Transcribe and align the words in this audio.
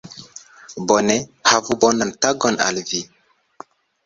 Bone, 0.91 1.17
havu 1.51 1.71
bonan 1.85 2.11
tagon 2.27 2.55
al 2.67 2.77
vi 2.89 3.01